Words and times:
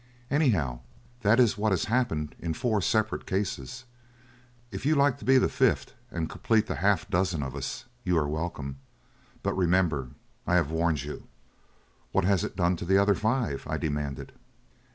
Anyhow, 0.31 0.79
that 1.21 1.39
is 1.39 1.59
what 1.59 1.71
has 1.71 1.85
happened 1.85 2.33
in 2.39 2.55
four 2.55 2.77
other 2.77 2.81
separate 2.83 3.27
cases. 3.27 3.83
If 4.71 4.83
you 4.83 4.95
like 4.95 5.19
to 5.19 5.25
be 5.25 5.37
the 5.37 5.47
fifth 5.47 5.93
and 6.09 6.27
complete 6.27 6.65
the 6.65 6.77
half 6.77 7.07
dozen 7.07 7.43
of 7.43 7.55
us, 7.55 7.85
you 8.03 8.17
are 8.17 8.27
welcome. 8.27 8.79
But 9.43 9.53
remember 9.53 10.07
I 10.47 10.55
have 10.55 10.71
warned 10.71 11.03
you." 11.03 11.27
"What 12.13 12.25
has 12.25 12.43
it 12.43 12.55
done 12.55 12.77
to 12.77 12.85
the 12.85 12.97
other 12.97 13.13
five?" 13.13 13.63
I 13.67 13.77
demanded. 13.77 14.31